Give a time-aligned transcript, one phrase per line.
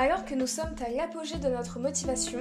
[0.00, 2.40] Alors que nous sommes à l'apogée de notre motivation,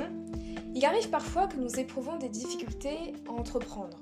[0.74, 4.00] il arrive parfois que nous éprouvons des difficultés à entreprendre.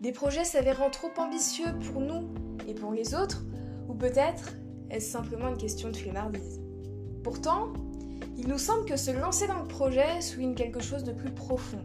[0.00, 2.34] Des projets s'avérant trop ambitieux pour nous
[2.66, 3.44] et pour les autres,
[3.88, 4.54] ou peut-être
[4.90, 6.60] est-ce simplement une question de flemmardise.
[7.22, 7.72] Pourtant,
[8.36, 11.84] il nous semble que se lancer dans le projet souligne quelque chose de plus profond.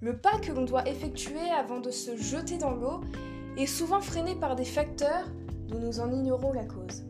[0.00, 3.02] Le pas que l'on doit effectuer avant de se jeter dans l'eau
[3.58, 5.26] est souvent freiné par des facteurs
[5.68, 7.04] dont nous en ignorons la cause.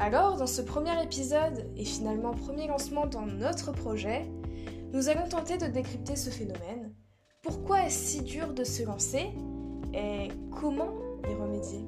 [0.00, 4.24] Alors, dans ce premier épisode et finalement premier lancement dans notre projet,
[4.94, 6.94] nous allons tenter de décrypter ce phénomène.
[7.42, 9.26] Pourquoi est-ce si dur de se lancer
[9.92, 10.28] et
[10.58, 10.94] comment
[11.28, 11.84] y remédier?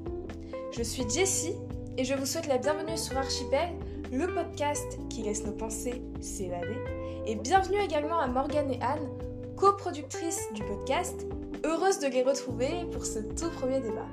[0.72, 1.54] Je suis Jessie
[1.96, 3.70] et je vous souhaite la bienvenue sur Archipel,
[4.12, 6.76] le podcast qui laisse nos pensées s'évader.
[7.24, 9.08] Et bienvenue également à Morgane et Anne,
[9.56, 11.26] coproductrices du podcast,
[11.64, 14.08] heureuses de les retrouver pour ce tout premier débat.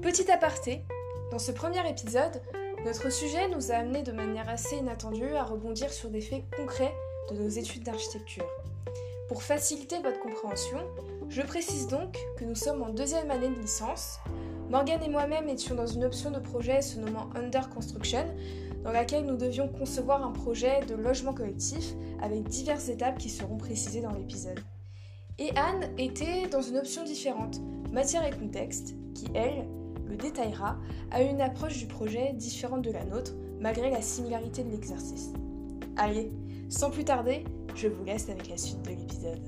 [0.00, 0.84] Petit aparté,
[1.32, 2.40] dans ce premier épisode,
[2.84, 6.94] notre sujet nous a amené de manière assez inattendue à rebondir sur des faits concrets
[7.30, 8.46] de nos études d'architecture.
[9.28, 10.78] Pour faciliter votre compréhension,
[11.28, 14.18] je précise donc que nous sommes en deuxième année de licence.
[14.68, 18.26] Morgane et moi-même étions dans une option de projet se nommant Under Construction,
[18.82, 23.58] dans laquelle nous devions concevoir un projet de logement collectif avec diverses étapes qui seront
[23.58, 24.60] précisées dans l'épisode.
[25.38, 27.60] Et Anne était dans une option différente,
[27.92, 29.66] matière et contexte, qui, elle,
[30.12, 30.76] le détaillera,
[31.10, 35.32] a une approche du projet différente de la nôtre, malgré la similarité de l'exercice.
[35.96, 36.30] Allez,
[36.68, 39.40] sans plus tarder, je vous laisse avec la suite de l'épisode.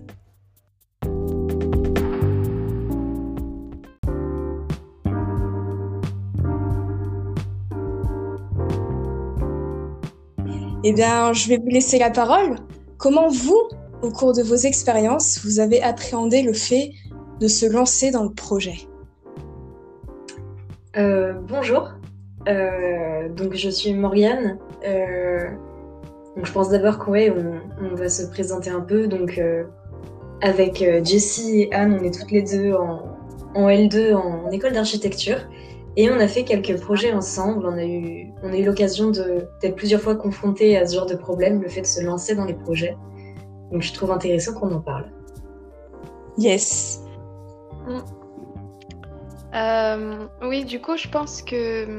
[10.87, 12.57] Eh bien, je vais vous laisser la parole.
[12.99, 13.69] Comment vous,
[14.03, 16.91] au cours de vos expériences, vous avez appréhendé le fait
[17.41, 18.87] de se lancer dans le projet?
[20.97, 21.91] Euh, Bonjour,
[22.49, 24.59] euh, donc je suis Morgane.
[24.87, 25.49] Euh,
[26.37, 29.07] donc je pense d'abord qu'on on, va se présenter un peu.
[29.07, 29.41] Donc
[30.41, 33.17] avec Jessie et Anne, on est toutes les deux en,
[33.55, 35.39] en L2 en école d'architecture.
[35.97, 37.67] Et on a fait quelques projets ensemble.
[37.67, 41.15] On a eu, on a eu l'occasion d'être plusieurs fois confrontés à ce genre de
[41.15, 42.97] problème, le fait de se lancer dans les projets.
[43.71, 45.07] Donc je trouve intéressant qu'on en parle.
[46.37, 47.01] Yes.
[49.55, 51.99] Euh, oui, du coup, je pense que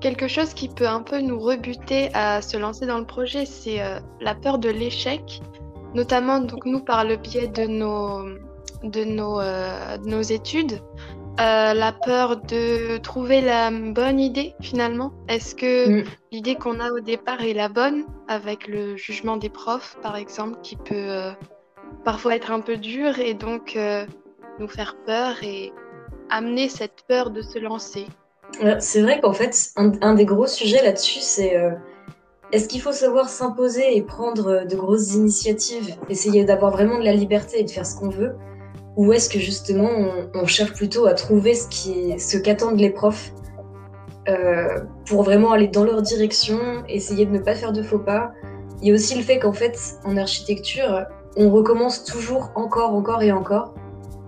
[0.00, 3.80] quelque chose qui peut un peu nous rebuter à se lancer dans le projet, c'est
[3.82, 5.40] euh, la peur de l'échec,
[5.94, 8.24] notamment donc nous par le biais de nos
[8.82, 10.80] de nos, euh, de nos études.
[11.38, 16.04] La peur de trouver la bonne idée finalement Est-ce que mm.
[16.30, 20.58] l'idée qu'on a au départ est la bonne avec le jugement des profs par exemple
[20.62, 21.32] qui peut
[22.04, 23.78] parfois être un peu dur et donc
[24.60, 25.72] nous faire peur et
[26.32, 28.06] amener cette peur de se lancer.
[28.80, 31.56] C'est vrai qu'en fait un, des gros sujets là-dessus c'est
[32.52, 37.14] est-ce qu'il faut savoir s'imposer et prendre de grosses initiatives, essayer d'avoir vraiment de la
[37.14, 38.34] liberté et de faire ce qu'on veut?
[38.96, 39.88] Ou est-ce que justement
[40.34, 43.32] on, cherche plutôt à trouver ce qui ce qu'attendent les profs
[44.28, 48.32] euh, pour vraiment aller dans leur direction, essayer de ne pas faire de faux pas?
[48.82, 51.06] Il y a aussi le fait qu'en fait en architecture
[51.36, 53.72] on recommence toujours encore encore et encore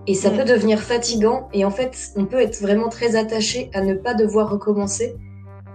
[0.07, 0.37] et ça mm.
[0.37, 4.13] peut devenir fatigant et en fait on peut être vraiment très attaché à ne pas
[4.13, 5.15] devoir recommencer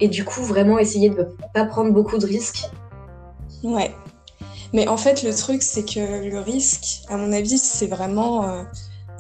[0.00, 2.70] et du coup vraiment essayer de ne pas prendre beaucoup de risques.
[3.62, 3.92] Ouais,
[4.72, 8.62] mais en fait, le truc, c'est que le risque, à mon avis, c'est vraiment euh,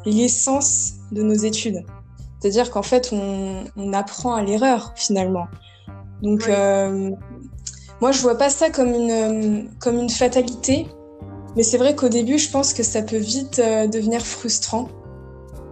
[0.04, 1.84] l'essence de nos études.
[2.38, 5.46] C'est-à-dire qu'en fait, on, on, apprend à l'erreur, finalement.
[6.22, 7.10] Donc, euh,
[8.00, 10.86] moi, je vois pas ça comme une, comme une fatalité.
[11.56, 14.88] Mais c'est vrai qu'au début, je pense que ça peut vite euh, devenir frustrant.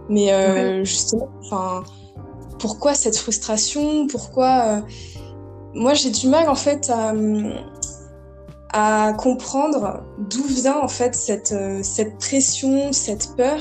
[0.09, 1.83] Mais euh, justement, enfin,
[2.59, 4.07] pourquoi cette frustration?
[4.07, 4.81] Pourquoi
[5.73, 7.13] Moi, j'ai du mal en fait à,
[8.71, 13.59] à comprendre d'où vient en fait cette, euh, cette pression, cette peur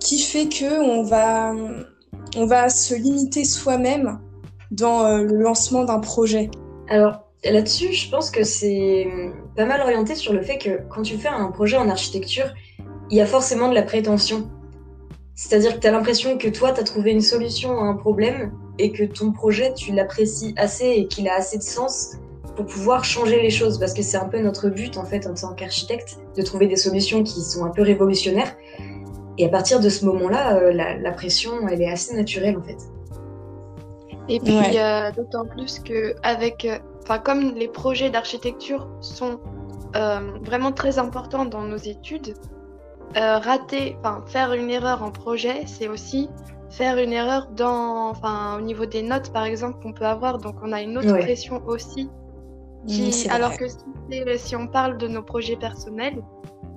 [0.00, 1.52] qui fait que on va,
[2.36, 4.20] on va se limiter soi-même
[4.70, 6.50] dans euh, le lancement d'un projet.
[6.88, 9.08] Alors là-dessus, je pense que c'est
[9.56, 12.46] pas mal orienté sur le fait que quand tu fais un projet en architecture,
[13.10, 14.48] il y a forcément de la prétention.
[15.40, 18.52] C'est-à-dire que tu as l'impression que toi, tu as trouvé une solution à un problème
[18.76, 22.16] et que ton projet, tu l'apprécies assez et qu'il a assez de sens
[22.56, 25.34] pour pouvoir changer les choses, parce que c'est un peu notre but en fait en
[25.34, 28.56] tant qu'architecte, de trouver des solutions qui sont un peu révolutionnaires.
[29.38, 32.78] Et à partir de ce moment-là, euh, la, pression, elle est assez naturelle en fait.
[34.28, 39.38] Et puis euh, d'autant plus que avec, euh, enfin comme les projets d'architecture sont
[40.42, 42.34] vraiment très importants dans nos études,
[43.14, 46.28] rater, enfin faire une erreur en projet, c'est aussi
[46.70, 50.38] faire une erreur dans, enfin au niveau des notes par exemple qu'on peut avoir.
[50.38, 52.10] Donc on a une autre pression aussi
[52.86, 53.64] Qui, alors que
[54.36, 56.22] si, on parle de nos projets personnels,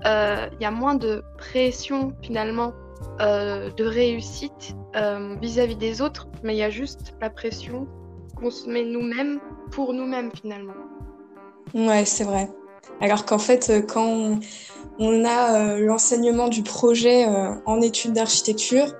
[0.05, 2.73] il y a moins de pression finalement
[3.19, 4.75] de réussite
[5.41, 7.87] vis-à-vis -vis des autres, mais il y a juste la pression
[8.41, 9.39] qu'on se met nous-mêmes
[9.71, 10.73] pour nous-mêmes finalement.
[11.73, 12.49] Ouais, c'est vrai.
[12.99, 14.39] Alors qu'en fait, euh, quand on,
[15.25, 18.93] a euh, l'enseignement du projet euh, en études d'architecture,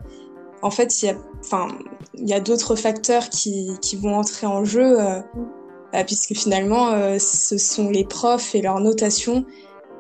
[0.62, 1.68] en fait, il y a, enfin,
[2.16, 4.96] il y a d'autres facteurs qui, qui, vont entrer en jeu,
[5.92, 9.46] bah, puisque finalement, ce sont les profs et leur notation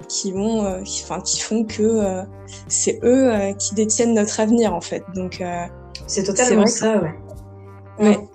[0.07, 2.21] qui vont, qui, enfin, qui font que
[2.67, 5.03] c'est eux qui détiennent notre avenir, en fait.
[5.15, 5.41] Donc,
[6.05, 7.15] c'est totalement ça, ouais.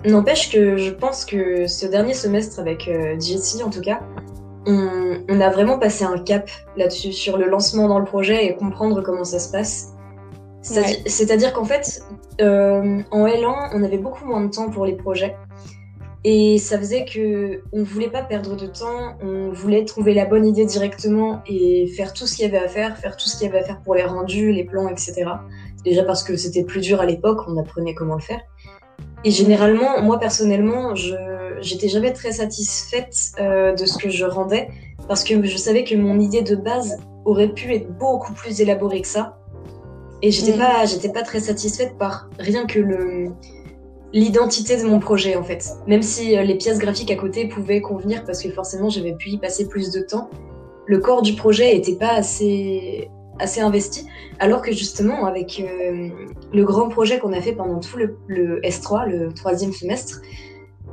[0.05, 3.17] N'empêche que je pense que ce dernier semestre avec euh,
[3.65, 4.01] en tout cas,
[4.67, 9.03] on, a vraiment passé un cap là-dessus, sur le lancement dans le projet et comprendre
[9.03, 9.93] comment ça se passe.
[10.63, 12.03] C'est-à-dire qu'en fait,
[12.41, 15.37] euh, en L1, on avait beaucoup moins de temps pour les projets.
[16.25, 20.45] Et ça faisait que on voulait pas perdre de temps, on voulait trouver la bonne
[20.45, 23.47] idée directement et faire tout ce qu'il y avait à faire, faire tout ce qu'il
[23.47, 25.25] y avait à faire pour les rendus, les plans, etc.
[25.85, 28.41] Déjà parce que c'était plus dur à l'époque, on apprenait comment le faire.
[29.23, 31.15] Et généralement, moi personnellement, je
[31.61, 34.69] j'étais jamais très satisfaite euh, de ce que je rendais
[35.09, 39.01] parce que je savais que mon idée de base aurait pu être beaucoup plus élaborée
[39.01, 39.39] que ça.
[40.23, 40.59] Et j'étais mm.
[40.59, 43.33] pas j'étais pas très satisfaite par rien que le
[44.13, 45.69] l'identité de mon projet en fait.
[45.87, 49.31] Même si euh, les pièces graphiques à côté pouvaient convenir parce que forcément j'avais pu
[49.31, 50.31] y passer plus de temps,
[50.87, 54.07] le corps du projet était pas assez assez investi,
[54.39, 56.09] alors que justement avec euh,
[56.53, 60.21] le grand projet qu'on a fait pendant tout le, S3, le troisième semestre,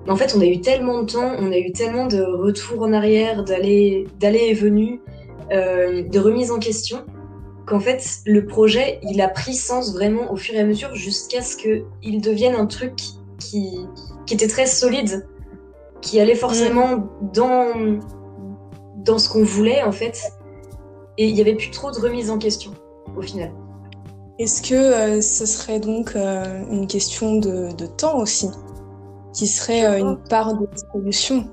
[0.08, 2.94] en fait on a eu tellement de temps, on a eu tellement de retours en
[2.94, 5.00] arrière, d'aller et venus,
[5.52, 7.06] euh, de remise en question,
[7.66, 11.42] qu'en fait le projet il a pris sens vraiment au fur et à mesure jusqu'à
[11.42, 12.94] ce qu'il devienne un truc
[13.40, 13.78] qui,
[14.26, 15.28] qui était très solide,
[16.02, 18.00] qui allait forcément dans
[18.98, 20.20] dans ce qu'on voulait en fait
[21.18, 22.72] et il n'y avait plus trop de remise en question
[23.16, 23.52] au final.
[24.40, 28.50] Est-ce que euh, ce serait donc euh, une question de, temps aussi,
[29.34, 31.46] qui serait euh, une part de solution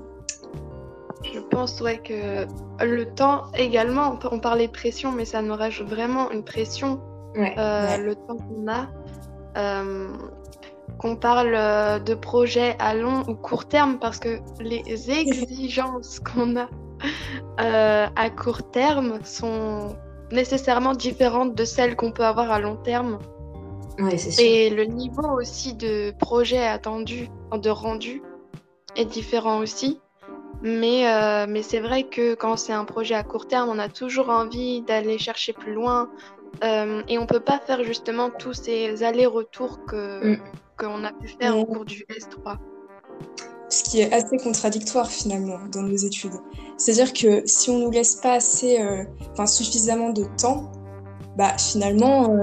[1.33, 2.45] Je pense ouais, que
[2.83, 7.01] le temps également, on parlait de pression, mais ça nous rajoute vraiment une pression,
[7.35, 8.87] le temps qu'on a.
[10.97, 16.67] qu'on parle de projets à long ou court terme, parce que les exigences qu'on a
[17.59, 19.95] euh, à court terme sont
[20.31, 23.19] nécessairement différentes de celles qu'on peut avoir à long terme.
[24.39, 28.21] Et le niveau aussi de projet attendu, de rendu,
[28.95, 29.99] est différent aussi.
[30.63, 33.89] Mais, euh, mais c'est vrai que quand c'est un projet à court terme, on a
[33.89, 36.09] toujours envie d'aller chercher plus loin.
[36.63, 40.39] Euh, et on peut pas faire justement tous ces allers-retours que mm.
[40.77, 42.57] qu'on a pu faire au cours du S3
[43.69, 46.33] ce qui est assez contradictoire finalement dans nos études.
[46.75, 49.05] C'est-à-dire que si on nous laisse pas assez, euh,
[49.45, 50.69] suffisamment de temps,
[51.37, 52.35] bah finalement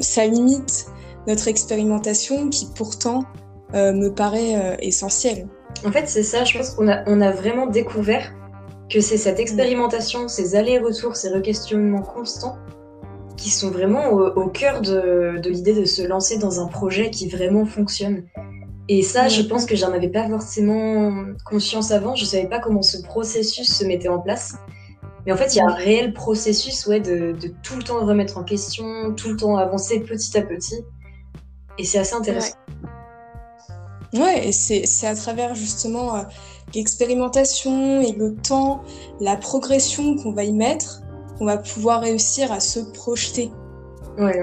[0.00, 0.88] ça limite
[1.26, 3.24] notre expérimentation qui pourtant
[3.72, 5.48] me paraît essentielle.
[5.86, 6.44] En fait, c'est ça.
[6.44, 8.32] Je pense qu'on a, on a vraiment découvert
[8.90, 12.58] que c'est cette expérimentation, ces allers-retours, ces re-questionnements constants
[13.36, 17.10] qui sont vraiment au, au cœur de, de l'idée de se lancer dans un projet
[17.10, 18.24] qui vraiment fonctionne.
[18.88, 22.14] Et ça, je pense que j'en avais pas forcément conscience avant.
[22.14, 24.56] Je savais pas comment ce processus se mettait en place.
[25.24, 28.38] Mais en fait, il y a un réel processus ouais, de, tout le temps remettre
[28.38, 30.76] en question, tout le temps avancer petit à petit.
[31.78, 32.56] Et c'est assez intéressant.
[32.68, 32.81] Ouais,
[34.14, 36.20] et c'est à travers justement euh,
[36.74, 38.82] l'expérimentation et le temps,
[39.20, 41.02] la progression qu'on va y mettre,
[41.38, 43.50] qu'on va pouvoir réussir à se projeter.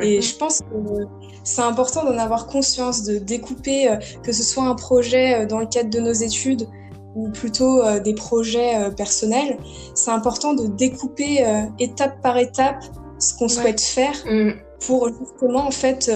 [0.01, 1.05] Et je pense que
[1.43, 5.59] c'est important d'en avoir conscience, de découper, euh, que ce soit un projet euh, dans
[5.59, 6.67] le cadre de nos études
[7.15, 9.57] ou plutôt des projets personnels.
[9.95, 11.43] C'est important de découper
[11.79, 12.83] étape par étape
[13.17, 14.51] ce qu'on souhaite faire mm.
[14.85, 16.11] pour justement en fait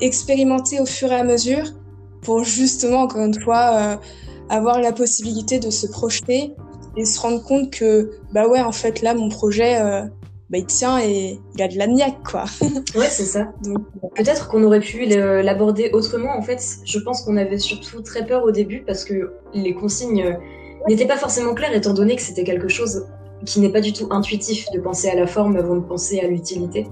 [0.00, 1.66] expérimenter au fur et à mesure
[2.22, 3.98] pour justement encore une fois
[4.48, 6.52] avoir la possibilité de se projeter
[6.96, 9.78] et se rendre compte que bah ouais en fait là mon projet
[10.50, 12.44] bah, il tient et il a de la niaque, quoi.
[12.96, 13.52] ouais, c'est ça.
[13.62, 13.84] Donc,
[14.16, 16.36] peut-être qu'on aurait pu l'aborder autrement.
[16.36, 20.36] En fait, je pense qu'on avait surtout très peur au début parce que les consignes
[20.88, 23.06] n'étaient pas forcément claires, étant donné que c'était quelque chose
[23.46, 26.26] qui n'est pas du tout intuitif de penser à la forme avant de penser à
[26.26, 26.88] l'utilité.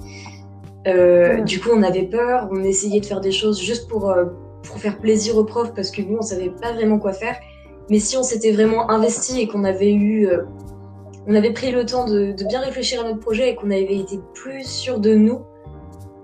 [0.86, 4.26] Euh, Du coup, on avait peur, on essayait de faire des choses juste pour, euh,
[4.62, 7.36] pour faire plaisir aux profs parce que nous, on savait pas vraiment quoi faire.
[7.90, 10.42] Mais si on s'était vraiment investi et qu'on avait eu euh,
[11.26, 14.18] on avait pris le temps de, bien réfléchir à notre projet et qu'on avait été
[14.34, 15.40] plus sûr de nous,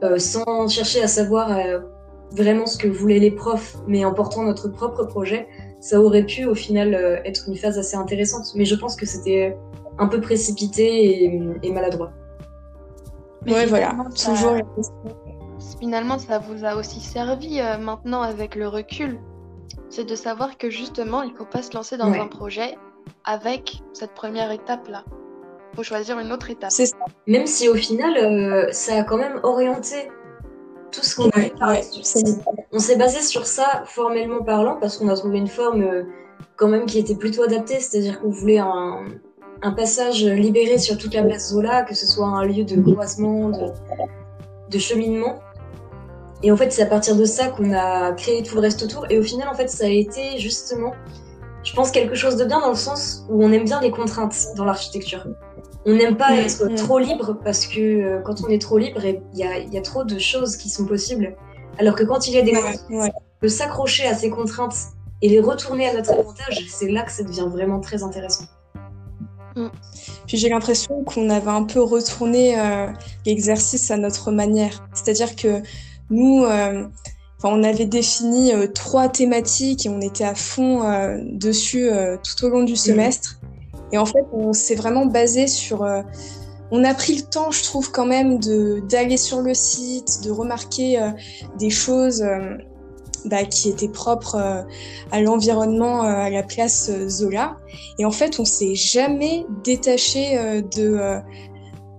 [0.03, 1.81] euh, sans chercher à savoir euh,
[2.33, 5.47] vraiment ce que voulaient les profs, mais en portant notre propre projet,
[5.81, 6.95] ça aurait pu au final
[7.27, 8.47] être une phase assez intéressante.
[8.55, 9.59] Mais je pense que c'était
[9.99, 11.25] un peu précipité
[11.63, 12.11] et, maladroit.
[13.45, 14.57] Mais ouais, voilà, toujours.
[15.79, 19.19] Finalement, ça vous a aussi servi maintenant avec le recul.
[19.91, 22.77] C'est de savoir que justement, il ne faut pas se lancer dans un projet
[23.25, 25.05] avec cette première étape-là.
[25.73, 26.71] Il faut choisir une autre étape.
[26.71, 26.97] C'est ça.
[27.27, 30.09] Même si au final, euh, ça a quand même orienté
[30.93, 31.53] tout ce qu'on a fait.
[32.73, 36.05] On s'est basé sur ça formellement parlant parce qu'on a trouvé une forme euh,
[36.57, 39.05] quand même qui était plutôt adaptée, c'est-à-dire qu'on voulait un,
[39.77, 43.73] passage libéré sur toute la place Zola, que ce soit un lieu de croisement, de,
[44.71, 45.41] de cheminement.
[46.43, 49.07] Et en fait, c'est à partir de ça qu'on a créé tout le reste autour.
[49.11, 50.93] Et au final, en fait, ça a été justement
[51.65, 54.49] je pense, quelque chose de bien dans le sens où on aime bien les contraintes
[54.57, 55.27] dans l'architecture.
[55.87, 59.21] On n'aime pas être trop libre parce que euh, quand on est trop libre, il
[59.35, 61.35] y a, trop de choses qui sont possibles.
[61.79, 63.13] Alors que quand il y a des contraintes,
[63.43, 64.77] de s'accrocher à ces contraintes
[65.21, 68.45] et les retourner à notre avantage, c'est là que ça devient vraiment très intéressant.
[69.57, 69.69] Mm.
[70.27, 72.87] Puis j'ai l'impression qu'on avait un peu retourné euh,
[73.25, 74.87] l'exercice à notre manière.
[74.93, 75.63] C'est-à-dire que
[76.11, 76.87] nous, euh,
[77.51, 82.45] on avait défini euh, trois thématiques et on était à fond euh, dessus euh, tout
[82.45, 82.79] au long du mhm.
[82.79, 83.41] semestre.
[83.93, 85.87] Et en fait, on s'est vraiment basé sur.
[86.73, 88.41] on a pris le temps, je trouve, quand même,
[88.89, 91.13] d'aller sur le site, de remarquer
[91.61, 92.25] des choses
[93.27, 94.65] bah, qui étaient propres
[95.13, 97.57] à l'environnement, à la place Zola.
[98.01, 101.21] Et en fait, on s'est jamais détaché de,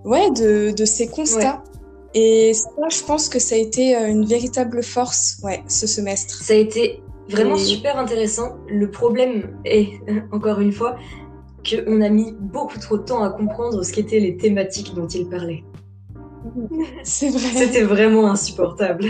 [0.04, 1.64] ouais, de, de ces constats.
[2.18, 6.34] Et ça, je pense que ça a été euh, une véritable force, ouais, ce semestre.
[6.42, 8.56] Ça a été vraiment super intéressant.
[8.70, 9.90] Le problème est,
[10.32, 10.96] encore une fois,
[11.70, 15.28] qu'on a mis beaucoup trop de temps à comprendre ce qu'étaient les thématiques dont il
[15.28, 15.66] parlait.
[17.04, 17.50] C'est vrai.
[17.54, 19.06] C'était vraiment insupportable.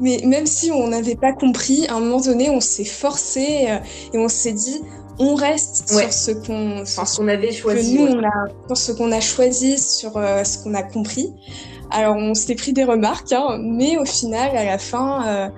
[0.00, 3.78] Mais même si on n'avait pas compris, à un moment donné, on s'est forcé euh,
[4.12, 4.80] et on s'est dit,
[5.18, 8.20] on reste sur ce qu'on avait choisi, nous,
[8.68, 11.32] sur ce qu'on a choisi, sur euh, ce qu'on a compris.
[11.90, 15.48] Alors on s'est pris des remarques, hein, mais au final, à la fin, euh,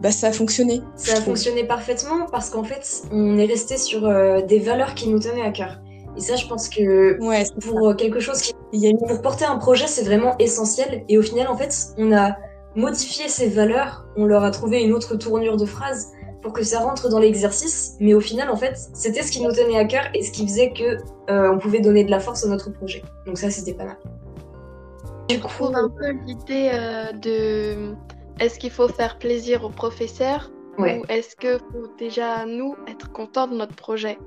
[0.00, 0.80] bah, ça a fonctionné.
[0.96, 5.08] Ça a fonctionné parfaitement parce qu'en fait, on est resté sur euh, des valeurs qui
[5.08, 5.80] nous tenaient à cœur.
[6.16, 8.54] Et ça, je pense que ouais, pour quelque chose qui,
[9.06, 11.04] pour porter un projet, c'est vraiment essentiel.
[11.08, 12.36] Et au final, en fait, on a
[12.76, 16.12] modifié ces valeurs, on leur a trouvé une autre tournure de phrase
[16.44, 17.96] pour que ça rentre dans l'exercice.
[18.00, 20.46] Mais au final, en fait, c'était ce qui nous tenait à cœur et ce qui
[20.46, 20.98] faisait que
[21.30, 23.02] euh, on pouvait donner de la force à notre projet.
[23.26, 23.96] Donc ça, c'était pas mal.
[25.30, 27.94] Du coup, un peu l'idée euh, de
[28.38, 33.46] est-ce qu'il faut faire plaisir aux professeurs ou est-ce que faut déjà nous être contents
[33.46, 34.18] de notre projet?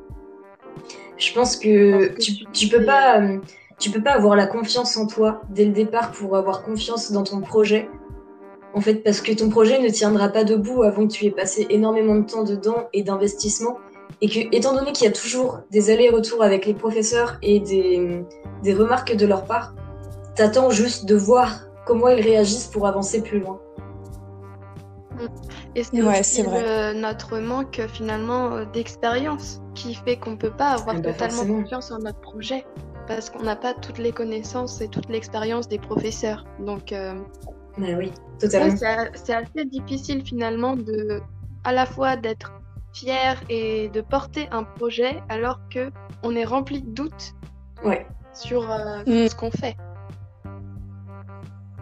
[1.17, 3.37] Je pense que, tu, tu peux pas euh,
[3.79, 7.23] tu peux pas avoir la confiance en toi dès le départ pour avoir confiance dans
[7.23, 7.89] ton projet
[8.73, 11.65] en fait, parce que ton projet ne tiendra pas debout avant que tu aies passé
[11.69, 13.77] énormément de temps dedans et d'investissement.
[14.21, 18.23] Et que, étant donné qu'il y a toujours des allers-retours avec les professeurs et des,
[18.63, 19.73] des remarques de leur part,
[20.35, 23.59] t'attends juste de voir comment ils réagissent pour avancer plus loin.
[25.75, 30.95] Et c'est ouais, notre manque finalement euh, d'expérience qui fait qu'on ne peut pas avoir
[30.97, 32.65] eh ben, totalement confiance en notre projet
[33.07, 36.45] parce qu'on n'a pas toutes les connaissances et toute l'expérience des professeurs.
[36.59, 37.13] Donc euh,
[37.77, 38.75] oui, totalement.
[39.13, 41.21] c'est assez difficile finalement de,
[41.63, 42.51] à la fois d'être
[42.93, 45.91] fier et de porter un projet alors que
[46.23, 47.35] on est rempli de doutes
[47.83, 48.05] ouais.
[48.33, 49.29] sur euh, mm.
[49.29, 49.75] ce qu'on fait.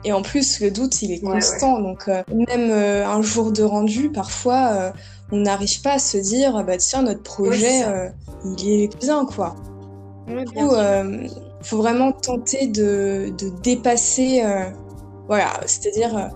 [0.03, 1.79] Et en plus, le doute, il est constant.
[1.79, 4.93] Donc, euh, même euh, un jour de rendu, parfois,
[5.31, 7.81] on n'arrive pas à se dire, bah tiens, notre projet,
[8.45, 9.55] il est bien, quoi.
[10.27, 11.29] du coup, il
[11.63, 14.43] faut vraiment tenter de, de dépasser
[15.27, 16.32] voilà, c'est-à-dire,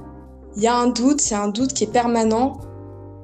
[0.56, 2.60] il y a un doute, c'est un doute qui est permanent,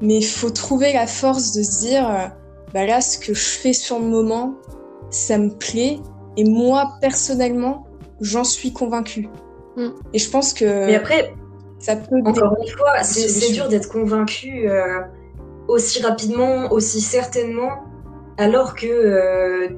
[0.01, 2.27] mais il faut trouver la force de se dire, euh,
[2.73, 4.55] bah là, ce que je fais sur le moment,
[5.09, 5.99] ça me plaît,
[6.37, 7.87] et moi, personnellement,
[8.21, 9.29] j'en suis convaincue.
[9.77, 9.89] Mm.
[10.13, 10.85] Et je pense que...
[10.85, 11.33] Mais après,
[11.79, 12.21] ça peut...
[12.25, 15.01] Encore une fois, c'est dur d'être convaincu euh,
[15.67, 17.83] aussi rapidement, aussi certainement,
[18.37, 18.87] alors que...
[18.87, 19.69] Euh,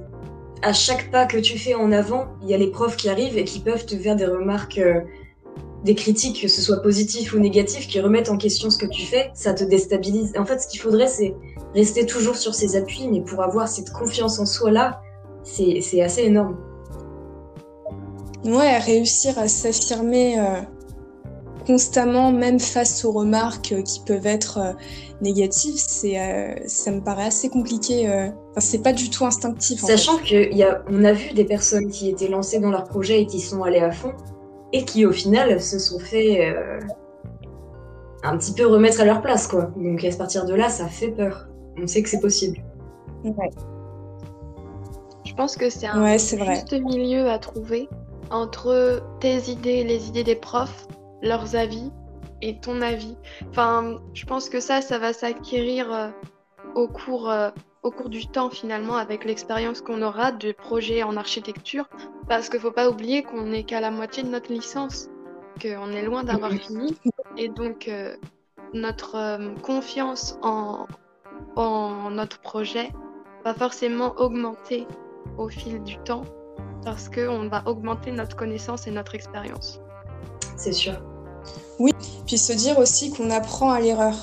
[0.63, 3.37] à chaque pas que tu fais en avant, il y a les profs qui arrivent
[3.37, 4.81] et qui peuvent te faire des remarques
[5.87, 9.03] des critiques, que ce soit positif ou négatif, qui remettent en question ce que tu
[9.03, 10.33] fais, ça te déstabilise.
[10.37, 11.33] En fait, ce qu'il faudrait, c'est
[11.73, 15.01] rester toujours sur ses appuis, mais pour avoir cette confiance en soi-là,
[15.43, 16.57] c'est assez énorme.
[18.43, 20.61] Ouais, réussir à s'affirmer euh,
[21.65, 24.73] constamment, même face aux remarques euh, qui peuvent être euh,
[25.21, 26.17] négatives, c'est,
[26.67, 28.07] ça me paraît assez compliqué.
[28.51, 29.79] Enfin, c'est pas du tout instinctif.
[29.79, 33.25] Sachant qu'on a, on a vu des personnes qui étaient lancées dans leur projet et
[33.25, 34.13] qui sont allées à fond,
[34.73, 36.79] et qui au final se sont fait euh,
[38.23, 39.71] un petit peu remettre à leur place quoi.
[39.75, 41.47] Donc à partir de là, ça fait peur.
[41.81, 42.57] on sait que c'est possible.
[43.23, 43.49] Ouais.
[45.25, 46.55] Je pense que c'est un Ouais, c'est vrai.
[46.55, 47.89] juste milieu à trouver
[48.31, 50.87] entre tes idées, les idées des profs,
[51.21, 51.91] leurs avis
[52.41, 53.15] et ton avis.
[53.49, 56.07] Enfin, je pense que ça, ça va s'acquérir euh,
[56.75, 57.49] au cours, euh,
[57.87, 61.89] au cours du temps finalement avec l'expérience qu'on aura de projets en architecture.
[62.27, 65.07] Parce qu'il faut pas oublier qu'on n'est qu'à la moitié de notre licence,
[65.61, 66.95] qu'on est loin d'avoir fini.
[67.37, 68.15] Et donc, euh,
[68.73, 70.85] notre euh, confiance en,
[71.55, 72.91] en notre projet
[73.45, 74.85] va forcément augmenter
[75.37, 76.23] au fil du temps
[76.83, 79.79] parce qu'on va augmenter notre connaissance et notre expérience.
[80.57, 81.01] C'est sûr.
[82.25, 84.15] Puis se dire aussi qu'on apprend à l'erreur.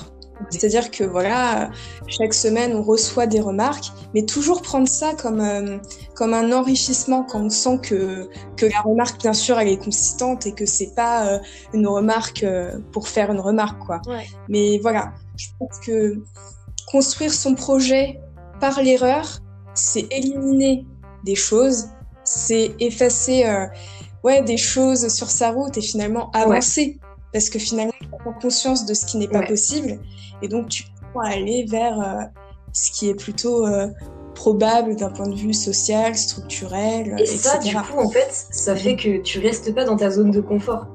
[0.49, 1.71] C'est-à-dire que voilà,
[2.07, 5.77] chaque semaine on reçoit des remarques, mais toujours prendre ça comme, euh,
[6.13, 10.45] comme un enrichissement quand on sent que, que la remarque, bien sûr, elle est consistante
[10.45, 11.39] et que c'est pas euh,
[11.73, 14.01] une remarque euh, pour faire une remarque, quoi.
[14.07, 14.27] Ouais.
[14.49, 16.21] Mais voilà, je pense que
[16.87, 18.19] construire son projet
[18.59, 19.39] par l'erreur,
[19.73, 20.85] c'est éliminer
[21.23, 21.87] des choses,
[22.23, 23.45] c'est effacer
[24.23, 26.99] ouais, des choses sur sa route et finalement avancer.
[27.35, 29.47] Parce que finalement, tu prends conscience de ce qui n'est pas Ouais.
[29.47, 29.99] possible
[30.41, 32.23] et donc tu peux aller vers euh,
[32.71, 33.87] ce qui est plutôt euh,
[34.35, 37.37] probable d'un point de vue social, structurel, Et etc.
[37.37, 40.39] ça, du coup, en fait, ça fait que tu restes pas dans ta zone de
[40.39, 40.85] confort.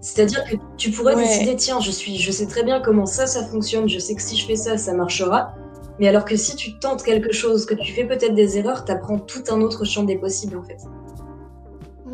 [0.00, 1.24] C'est-à-dire que tu pourrais Ouais.
[1.26, 4.22] décider, tiens, je suis, je sais très bien comment ça, ça fonctionne, je sais que
[4.22, 5.52] si je fais ça, ça marchera.
[5.98, 9.18] Mais alors que si tu tentes quelque chose, que tu fais peut-être des erreurs, t'apprends
[9.18, 10.78] tout un autre champ des possibles, en fait.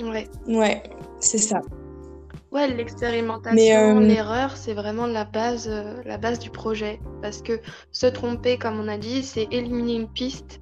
[0.03, 0.83] Ouais, Ouais,
[1.21, 1.61] c'est ça.
[2.53, 7.01] Ouais l'expérimentation, Mais, euh, l'erreur, c'est vraiment la base, euh, la base du projet.
[7.23, 7.61] Parce que
[7.93, 10.61] se tromper, comme on a dit, c'est éliminer une piste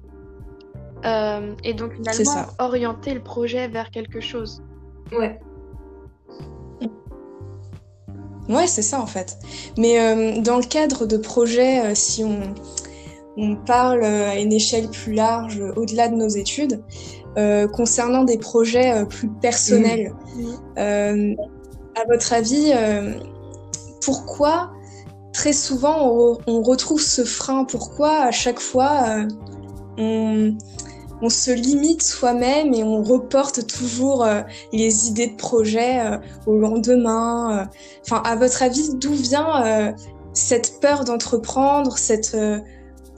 [1.05, 2.53] euh, et donc C'est finalement ça.
[2.59, 4.63] orienter le projet vers quelque chose.
[5.11, 5.39] Ouais.
[8.49, 9.37] Ouais, c'est ça en fait.
[9.77, 12.39] Mais euh, dans le cadre de projets, euh, si on,
[13.35, 16.81] on parle à une échelle plus large, au-delà de nos études,
[17.37, 20.13] euh, concernant des projets euh, plus personnels,
[20.77, 21.35] euh,
[21.97, 23.13] à votre avis, euh,
[24.03, 24.71] pourquoi
[25.33, 27.65] très souvent on, re- on retrouve ce frein?
[27.65, 29.27] Pourquoi à chaque fois
[29.99, 30.51] euh,
[31.21, 35.99] on, se limite soi-même et on reporte toujours euh, les idées de projet
[36.45, 37.65] au lendemain euh,
[38.03, 39.93] Enfin, à votre avis, d'où vient
[40.33, 42.37] cette peur d'entreprendre, cette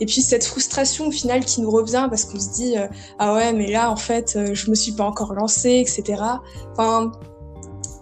[0.01, 2.75] et puis cette frustration au final qui nous revient parce qu'on se dit
[3.19, 6.23] ah ouais mais là en fait je me suis pas encore lancée, etc.
[6.71, 7.11] Enfin,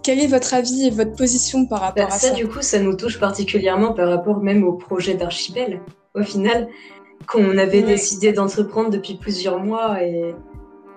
[0.08, 2.62] quel est votre avis et votre position par rapport Bah, à ça, ça du coup,
[2.62, 5.82] ça nous touche particulièrement par rapport même au projet d'archipel,
[6.14, 6.66] au final,
[7.26, 7.92] qu'on avait Ouais.
[7.94, 10.34] décidé d'entreprendre depuis plusieurs mois et,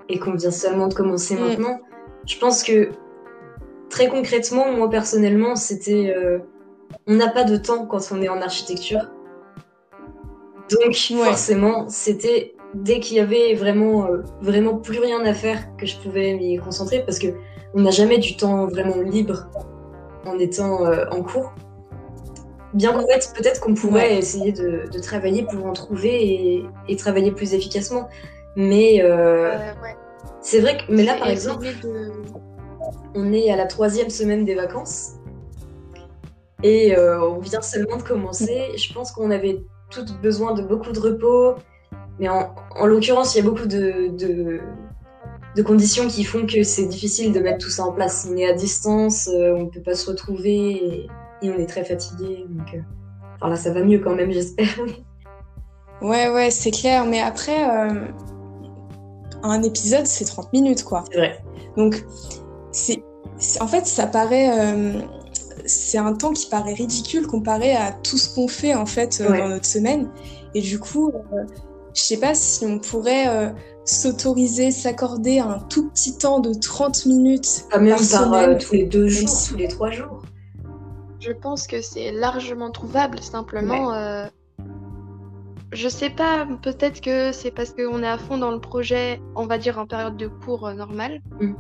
[0.08, 1.40] et qu'on vient seulement de commencer Mm.
[1.42, 1.82] maintenant.
[2.26, 2.92] Je pense que,
[3.90, 6.14] très concrètement, moi personnellement, c'était.
[6.16, 6.40] euh,
[7.06, 9.10] on n'a pas de temps quand on est en architecture.
[10.70, 11.26] Donc, Ouais.
[11.26, 15.98] forcément, c'était dès qu'il y avait vraiment, euh, vraiment plus rien à faire que je
[15.98, 17.28] pouvais m'y concentrer parce que
[17.74, 19.48] on n'a jamais du temps vraiment libre
[20.26, 21.54] en étant euh, en cours.
[22.74, 26.96] Bien qu'en fait, peut-être qu'on pourrait essayer de, de travailler pour en trouver et, et
[26.96, 28.08] travailler plus efficacement.
[28.56, 29.96] Mais euh, Euh, ouais.
[30.42, 32.12] c'est vrai que, mais là par exemple, de-
[33.16, 35.14] on est à la troisième semaine des vacances
[36.64, 38.72] et on vient seulement de commencer.
[38.78, 41.56] Je pense qu'on avait toutes besoin de beaucoup de repos,
[42.20, 44.60] mais en, en l'occurrence, il y a beaucoup de, de,
[45.56, 48.28] de conditions qui font que c'est difficile de mettre tout ça en place.
[48.32, 51.08] On est à distance, euh, on ne peut pas se retrouver et,
[51.42, 52.46] et on est très fatigué.
[52.50, 52.80] Donc, euh,
[53.36, 54.68] enfin là, ça va mieux quand même, j'espère.
[56.02, 57.06] Ouais, ouais, c'est clair.
[57.06, 58.06] Mais après, euh,
[59.44, 61.04] un épisode, c'est 30 minutes, quoi.
[61.12, 61.40] c'est vrai.
[61.78, 62.04] Donc,
[62.72, 63.04] c'est,
[63.60, 65.02] en fait, ça paraît, euh,
[65.66, 69.30] c'est un temps qui paraît ridicule comparé à tout ce qu'on fait en fait euh,
[69.32, 69.38] Ouais.
[69.40, 70.10] dans notre semaine.
[70.54, 71.12] Et du coup,
[71.94, 73.54] je sais pas si on pourrait
[73.86, 78.58] s'autoriser, s'accorder un tout petit temps de 30 minutes Pas même par par euh, semaine.
[78.60, 80.22] tous les deux jours, si- tous les trois jours.
[81.20, 83.94] Je pense que c'est largement trouvable, simplement.
[83.94, 84.26] euh,
[85.74, 89.46] je sais pas, peut-être que c'est parce qu'on est à fond dans le projet, on
[89.46, 91.22] va dire en période de cours euh, normale.
[91.40, 91.54] Mm.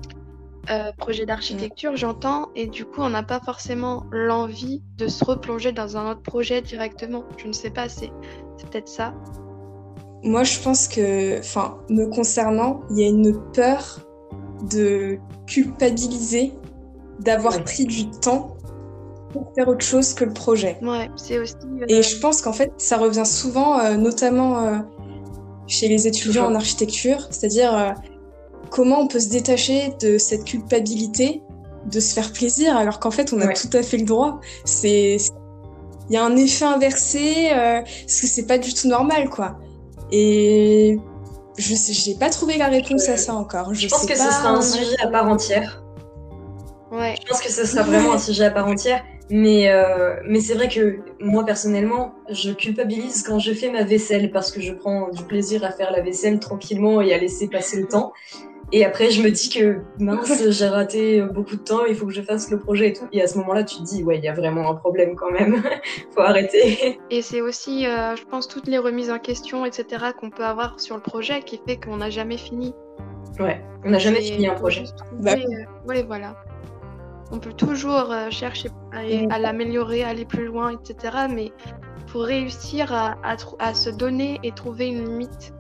[0.70, 5.72] Euh, projet d'architecture, j'entends, et du coup, on n'a pas forcément l'envie de se replonger
[5.72, 7.24] dans un autre projet directement.
[7.38, 8.12] Je ne sais pas, c'est
[8.70, 9.14] peut-être ça.
[10.24, 14.00] Moi, je pense que, enfin, me concernant, il y a une peur
[14.70, 16.54] de culpabiliser,
[17.20, 17.64] d'avoir Ouais.
[17.64, 18.56] pris du temps
[19.32, 20.78] pour faire autre chose que le projet.
[20.82, 21.54] Ouais, c'est aussi.
[21.82, 24.78] euh, Et je pense qu'en fait, ça revient souvent, euh, notamment euh,
[25.68, 26.50] chez les étudiants Toujours.
[26.50, 27.92] en architecture, c'est-à-dire euh,
[28.70, 31.42] comment on peut se détacher de cette culpabilité
[31.90, 33.54] de se faire plaisir alors qu'en fait, on a Ouais.
[33.54, 34.40] tout à fait le droit.
[34.66, 35.18] C'est,
[36.10, 39.58] il y a un effet inversé, euh, parce que c'est pas du tout normal, quoi.
[40.12, 41.00] Et
[41.58, 43.74] je sais, j'ai pas trouvé la réponse à ça encore.
[43.74, 45.84] Je, pense que ce sera un sujet à part entière.
[46.91, 47.15] Ouais.
[47.21, 49.04] Je pense que ce sera vraiment un sujet à part entière.
[49.30, 54.30] Mais, euh, mais c'est vrai que moi personnellement, je culpabilise quand je fais ma vaisselle
[54.30, 57.80] parce que je prends du plaisir à faire la vaisselle tranquillement et à laisser passer
[57.80, 58.12] le temps.
[58.74, 62.14] Et après, je me dis que mince, j'ai raté beaucoup de temps, il faut que
[62.14, 63.06] je fasse le projet et tout.
[63.12, 65.32] Et à ce moment-là, tu te dis, ouais, il y a vraiment un problème quand
[65.32, 65.62] même,
[66.16, 67.00] faut arrêter.
[67.10, 70.80] Et c'est aussi, euh, je pense, toutes les remises en question, etc., qu'on peut avoir
[70.80, 72.74] sur le projet qui fait qu'on n'a jamais fini.
[73.40, 74.84] Ouais, on n'a jamais fini un projet.
[75.20, 75.34] Bah.
[75.34, 76.36] Euh, ouais, voilà.
[77.32, 81.28] On peut toujours euh, chercher à, l'améliorer, aller plus loin, etc.
[81.30, 81.52] Mais
[82.08, 85.54] pour réussir à, à se donner et trouver une limite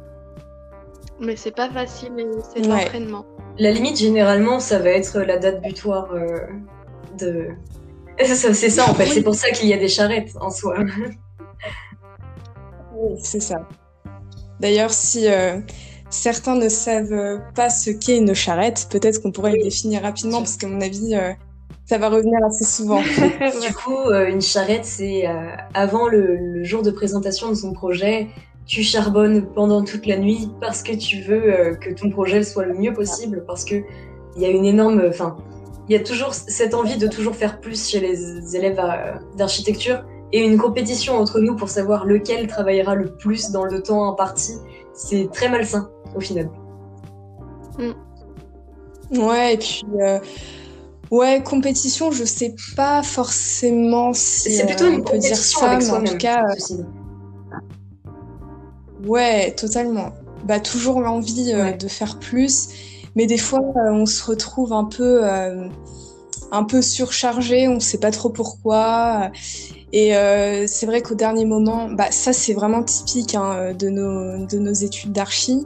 [1.21, 2.11] mais c'est pas facile,
[2.53, 3.25] c'est de l'entraînement.
[3.59, 6.39] La limite, généralement, ça va être la date butoir euh,
[7.19, 7.49] de.
[8.23, 9.05] C'est ça, en fait.
[9.05, 10.77] C'est pour ça qu'il y a des charrettes en soi.
[13.03, 13.67] Oui, c'est ça.
[14.59, 15.59] D'ailleurs, si euh,
[16.11, 20.55] certains ne savent pas ce qu'est une charrette, peut-être qu'on pourrait le définir rapidement, parce
[20.55, 21.31] qu'à mon avis, euh,
[21.85, 23.01] ça va revenir assez souvent.
[23.65, 25.23] du coup, une charrette, c'est
[25.73, 28.27] avant le, jour de présentation de son projet,
[28.65, 32.65] tu charbonnes pendant toute la nuit parce que tu veux euh, que ton projet soit
[32.65, 33.75] le mieux possible, parce que
[34.35, 35.37] il y a une énorme, enfin,
[35.89, 40.05] il y a toujours cette envie de toujours faire plus chez les élèves euh, d'architecture
[40.31, 44.53] et une compétition entre nous pour savoir lequel travaillera le plus dans le temps imparti.
[44.93, 46.49] C'est très malsain au final.
[47.77, 49.19] Mm.
[49.19, 49.83] Ouais, et puis.
[49.99, 50.19] Euh,
[51.09, 54.53] ouais, compétition, je sais pas forcément si.
[54.53, 56.43] C'est plutôt une compétition avec en tout cas.
[59.05, 60.11] Ouais, totalement.
[60.45, 62.69] Bah, toujours l'envie euh, de faire plus,
[63.15, 65.67] mais des fois, euh, on se retrouve un peu, euh,
[66.51, 69.31] un peu surchargé, on sait pas trop pourquoi.
[69.93, 70.13] Et
[70.67, 74.71] c'est vrai qu'au dernier moment, bah, ça, c'est vraiment typique hein, de, nos, de nos
[74.71, 75.65] études d'archi.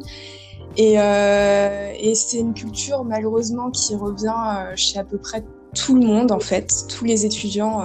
[0.77, 5.43] Et, et c'est une culture, malheureusement, qui revient chez à peu près
[5.75, 7.83] tout le monde, en fait, tous les étudiants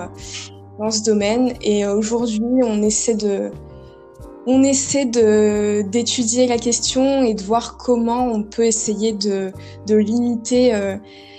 [0.78, 1.52] dans ce domaine.
[1.60, 3.50] Et aujourd'hui, on essaie de
[4.46, 9.52] on essaie d'étudier la question et de voir comment on peut essayer de,
[9.88, 10.96] limiter euh,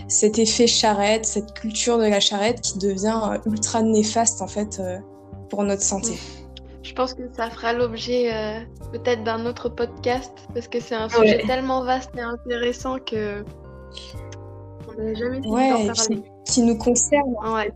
[0.07, 4.79] cet effet charrette, cette culture de la charrette qui devient euh, ultra néfaste en fait
[4.79, 4.99] euh,
[5.49, 6.13] pour notre santé.
[6.83, 8.31] Je pense que ça fera l'objet
[8.91, 13.45] peut-être d'un autre podcast parce que c'est un sujet tellement vaste et intéressant que
[14.89, 16.23] on n'a jamais fini d'en parler.
[16.45, 17.33] Qui, nous concerne.
[17.45, 17.71] Ouais.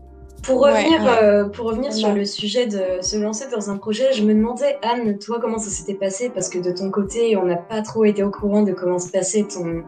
[0.46, 4.22] Pour revenir, euh, pour revenir sur le sujet de se lancer dans un projet, je
[4.22, 6.30] me demandais, Anne, toi, comment ça s'était passé?
[6.30, 9.10] Parce que de ton côté, on n'a pas trop été au courant de comment se
[9.10, 9.82] passait ton,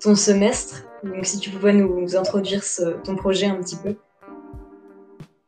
[0.00, 0.82] ton semestre.
[1.04, 2.64] Donc, si tu pouvais nous, introduire
[3.04, 3.94] ton projet un petit peu.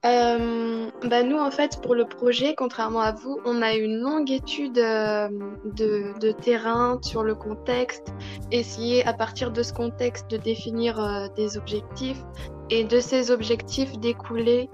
[0.04, 4.30] Euh, bah nous, en fait, pour le projet, contrairement à vous, on a une longue
[4.30, 5.28] étude euh,
[5.64, 8.12] de, terrain sur le contexte,
[8.50, 12.22] essayer à partir de ce contexte de définir des objectifs,
[12.70, 14.68] et de ces objectifs découler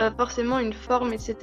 [0.00, 1.36] euh, forcément une forme, etc.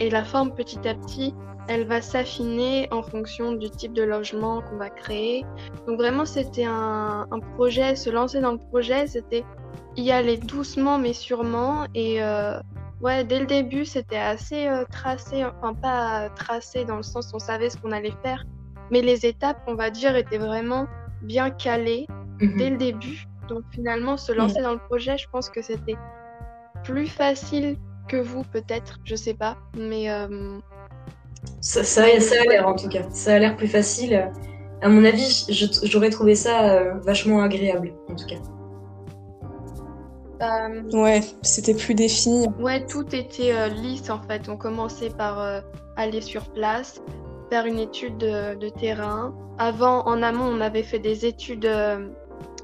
[0.00, 1.34] Et la forme, petit à petit,
[1.68, 5.44] elle va s'affiner en fonction du type de logement qu'on va créer.
[5.86, 9.44] Donc vraiment, c'était un, projet, se lancer dans le projet, c'était
[9.96, 11.86] y aller doucement mais sûrement.
[11.94, 12.58] Et euh,
[13.00, 17.36] ouais, dès le début, c'était assez euh, tracé, enfin pas tracé dans le sens où
[17.36, 18.44] on savait ce qu'on allait faire,
[18.90, 20.86] mais les étapes, on va dire, étaient vraiment
[21.22, 22.06] bien calées
[22.40, 22.56] mhm.
[22.56, 23.26] dès le début.
[23.48, 24.64] Donc finalement, se lancer mm.
[24.64, 25.96] dans le projet, je pense que c'était
[26.84, 27.76] plus facile
[28.08, 29.56] que vous, peut-être, je sais pas.
[29.76, 30.10] Mais.
[30.10, 30.58] Euh,
[31.60, 33.08] ça, ça, a l'air en tout cas.
[33.10, 34.30] Ça a l'air plus facile.
[34.82, 35.46] À mon avis,
[35.84, 38.36] j'aurais trouvé ça euh, vachement agréable, en tout cas.
[40.40, 42.46] Euh, ouais, c'était plus défini.
[42.60, 44.48] Ouais, tout était lisse en fait.
[44.48, 45.62] On commençait par
[45.96, 47.02] aller sur place,
[47.50, 49.34] faire une étude de, de, terrain.
[49.58, 51.68] Avant, en amont, on avait fait des études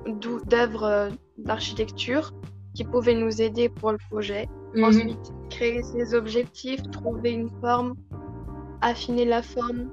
[0.06, 2.32] d'œuvres euh, d'architecture
[2.74, 4.48] qui pouvaient nous aider pour le projet.
[4.74, 4.84] Mhm.
[4.84, 7.94] Ensuite, créer ses objectifs, trouver une forme,
[8.80, 9.90] affiner la forme,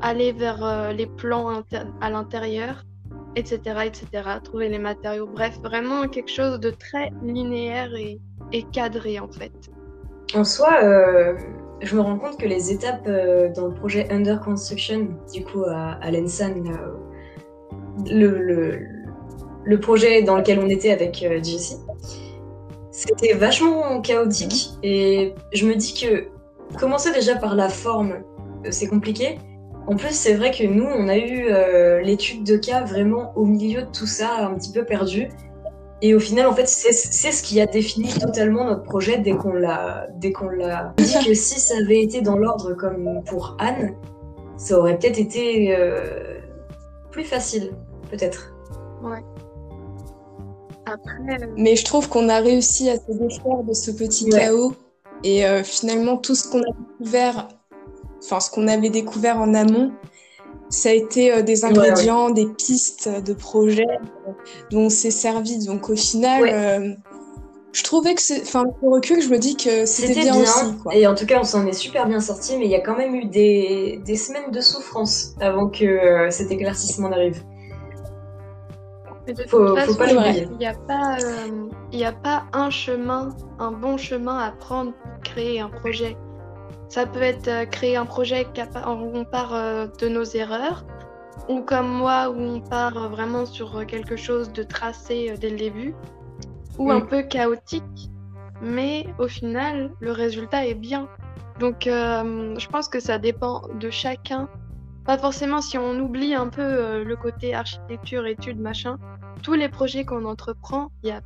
[0.00, 1.62] aller vers euh, les plans
[2.00, 2.84] à l'intérieur,
[3.36, 4.06] etc., etc.,
[4.42, 5.26] trouver les matériaux.
[5.26, 8.20] Bref, vraiment quelque chose de très linéaire et,
[8.72, 9.52] cadré en fait.
[10.34, 11.34] En soi, euh,
[11.80, 15.98] je me rends compte que les étapes dans le projet Under Construction, du coup à,
[16.00, 16.54] à l'ENSAN,
[18.06, 18.78] le, le,
[19.64, 21.78] le projet dans lequel on était avec euh, Jessie.
[22.90, 26.28] C'était vachement chaotique et je me dis que
[26.78, 28.22] commencer déjà par la forme,
[28.64, 29.38] euh, c'est compliqué.
[29.86, 33.44] En plus, c'est vrai que nous, on a eu euh, l'étude de cas vraiment au
[33.44, 35.28] milieu de tout ça, un petit peu perdu.
[36.00, 36.92] Et au final, en fait, c'est
[37.32, 41.34] ce qui a défini totalement notre projet dès qu'on l'a dès qu'on l'a dit que
[41.34, 43.94] si ça avait été dans l'ordre comme pour Anne,
[44.56, 46.40] ça aurait peut-être été euh,
[47.10, 47.72] plus facile,
[48.10, 48.54] peut-être.
[49.02, 49.22] Ouais.
[50.86, 54.74] Après, euh, Mais je trouve qu'on a réussi à se défaire de ce petit chaos
[55.22, 57.48] et euh, finalement tout ce qu'on a découvert,
[58.24, 59.92] enfin ce qu'on avait découvert en amont,
[60.70, 63.98] ça a été euh, des ingrédients, des pistes de projets
[64.70, 65.64] dont on s'est servi.
[65.64, 66.96] Donc au final,
[67.72, 70.76] je trouvais que c'est, enfin au recul, je me dis que c'était bien, aussi.
[70.82, 70.94] Quoi.
[70.94, 72.96] Et en tout cas, on s'en est super bien sorti, mais il y a quand
[72.96, 77.42] même eu des, des semaines de souffrance avant que cet éclaircissement n'arrive.
[79.26, 83.72] Mais de faut, toute façon, il n'y a, pas, euh, a pas un chemin, un
[83.72, 86.16] bon chemin à prendre pour créer un projet.
[86.94, 90.84] Ça peut être euh, créer un projet où on part euh, de nos erreurs,
[91.48, 95.94] ou comme moi, où on part vraiment sur quelque chose de tracé dès le début,
[96.78, 97.06] ou un mm.
[97.08, 98.10] peu chaotique,
[98.62, 101.08] mais au final, le résultat est bien.
[101.58, 104.48] Donc, je pense que ça dépend de chacun
[105.04, 108.98] pas forcément si on oublie un peu euh, le côté architecture, études, machin.
[109.42, 111.20] Tous les projets qu'on entreprend, il y a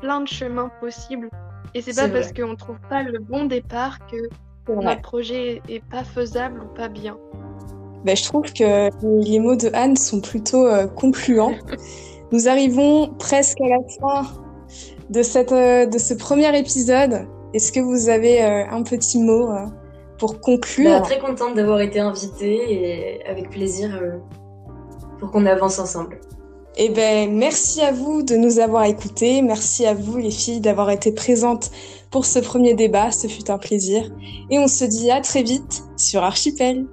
[0.00, 1.30] plein de chemins possibles.
[1.74, 4.28] Et c'est pas parce qu'on trouve pas le bon départ que
[4.68, 7.16] notre projet est pas faisable ou pas bien.
[8.04, 8.90] Ben, je trouve que
[9.24, 11.54] les mots de Anne sont plutôt euh, concluants.
[12.32, 14.28] Nous arrivons presque à la fin
[15.10, 17.28] de, cette, euh, de ce premier épisode.
[17.54, 19.50] Est-ce que vous avez un petit mot
[20.22, 20.90] pour conclure?
[20.90, 24.18] Bah, très contente d'avoir été invitée et avec plaisir euh,
[25.18, 26.20] pour qu'on avance ensemble.
[26.76, 29.42] Eh ben, merci à vous de nous avoir écoutés.
[29.42, 31.70] Merci à vous, les filles, d'avoir été présentes
[32.10, 33.10] pour ce premier débat.
[33.10, 34.10] Ce fut un plaisir.
[34.50, 36.86] Et on se dit à très vite sur Archipel.